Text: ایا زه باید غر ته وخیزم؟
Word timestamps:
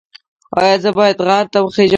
ایا 0.59 0.75
زه 0.83 0.89
باید 0.97 1.17
غر 1.27 1.45
ته 1.53 1.59
وخیزم؟ 1.61 1.89